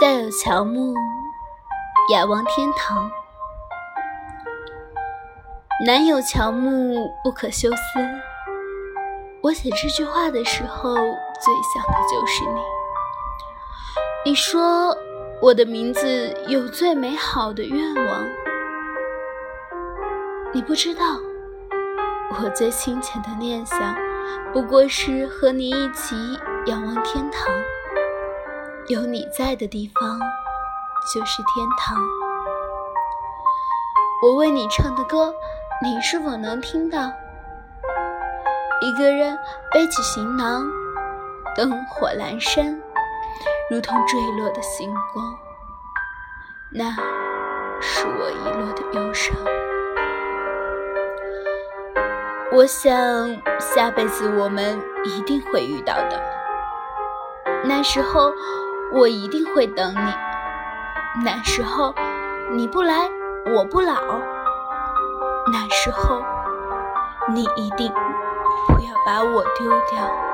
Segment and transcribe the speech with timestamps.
[0.00, 0.92] 夏有乔木，
[2.10, 3.08] 雅望天堂。
[5.86, 7.76] 南有乔木，不可休思。
[9.40, 12.60] 我写这句话的时候，最想的就是你。
[14.24, 14.96] 你说
[15.40, 18.24] 我的名字有最美好的愿望，
[20.52, 21.04] 你不知道，
[22.30, 23.94] 我最亲切的念想，
[24.52, 26.16] 不过是和你一起
[26.66, 27.33] 仰望天堂。
[28.88, 30.20] 有你在的地方，
[31.14, 31.96] 就是天堂。
[34.22, 35.32] 我为你唱的歌，
[35.82, 37.10] 你是否能听到？
[38.82, 39.38] 一个人
[39.72, 40.66] 背起行囊，
[41.56, 42.78] 灯火阑珊，
[43.70, 45.34] 如同坠落的星光。
[46.70, 46.90] 那
[47.80, 49.34] 是我遗落的忧伤。
[52.52, 52.92] 我想
[53.58, 56.22] 下辈子我们一定会遇到的。
[57.64, 58.30] 那时候。
[58.96, 60.14] 我一定会等你，
[61.24, 61.92] 那时候
[62.52, 63.10] 你不来，
[63.52, 63.94] 我不老。
[65.52, 66.22] 那时候
[67.30, 67.92] 你一定
[68.68, 70.33] 不要把我丢掉。